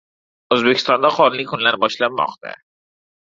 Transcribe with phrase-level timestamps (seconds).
[0.55, 2.55] O‘zbekistonda qorli kunlar boshlanmoqda